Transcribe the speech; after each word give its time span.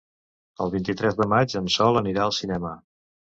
El 0.63 0.71
vint-i-tres 0.75 1.17
de 1.19 1.27
maig 1.35 1.53
en 1.61 1.69
Sol 1.75 2.01
anirà 2.03 2.25
al 2.27 2.35
cinema. 2.41 2.73